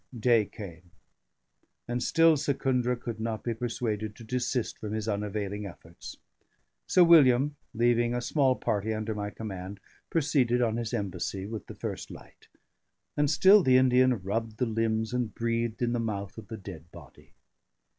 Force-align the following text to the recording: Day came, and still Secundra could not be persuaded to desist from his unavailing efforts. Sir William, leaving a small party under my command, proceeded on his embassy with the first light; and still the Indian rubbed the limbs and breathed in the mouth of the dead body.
Day 0.19 0.45
came, 0.47 0.89
and 1.87 2.01
still 2.01 2.35
Secundra 2.35 2.99
could 2.99 3.19
not 3.19 3.43
be 3.43 3.53
persuaded 3.53 4.15
to 4.15 4.23
desist 4.23 4.79
from 4.79 4.93
his 4.93 5.07
unavailing 5.07 5.67
efforts. 5.67 6.17
Sir 6.87 7.03
William, 7.03 7.55
leaving 7.75 8.15
a 8.15 8.19
small 8.19 8.55
party 8.55 8.95
under 8.95 9.13
my 9.13 9.29
command, 9.29 9.79
proceeded 10.09 10.59
on 10.59 10.77
his 10.77 10.91
embassy 10.91 11.45
with 11.45 11.67
the 11.67 11.75
first 11.75 12.09
light; 12.09 12.47
and 13.15 13.29
still 13.29 13.61
the 13.61 13.77
Indian 13.77 14.19
rubbed 14.23 14.57
the 14.57 14.65
limbs 14.65 15.13
and 15.13 15.35
breathed 15.35 15.83
in 15.83 15.93
the 15.93 15.99
mouth 15.99 16.35
of 16.39 16.47
the 16.47 16.57
dead 16.57 16.91
body. 16.91 17.33